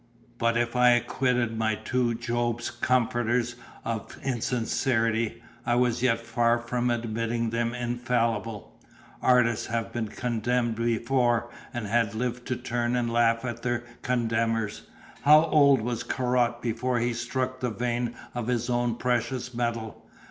But 0.39 0.57
if 0.57 0.75
I 0.75 0.93
acquitted 0.93 1.55
my 1.59 1.75
two 1.75 2.15
Job's 2.15 2.71
comforters 2.71 3.53
of 3.85 4.17
insincerity, 4.23 5.43
I 5.63 5.75
was 5.75 6.01
yet 6.01 6.19
far 6.19 6.57
from 6.57 6.89
admitting 6.89 7.51
them 7.51 7.75
infallible. 7.75 8.75
Artists 9.21 9.67
had 9.67 9.91
been 9.91 10.07
contemned 10.07 10.73
before, 10.73 11.51
and 11.71 11.85
had 11.85 12.15
lived 12.15 12.47
to 12.47 12.55
turn 12.55 12.93
the 12.93 13.03
laugh 13.03 13.45
on 13.45 13.57
their 13.61 13.83
contemners. 14.01 14.87
How 15.21 15.45
old 15.45 15.81
was 15.81 16.01
Corot 16.01 16.61
before 16.63 16.97
he 16.97 17.13
struck 17.13 17.59
the 17.59 17.69
vein 17.69 18.15
of 18.33 18.47
his 18.47 18.71
own 18.71 18.95
precious 18.95 19.53
metal? 19.53 20.03